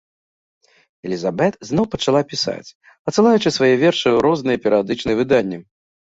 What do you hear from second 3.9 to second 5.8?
ў розныя перыядычныя выданні.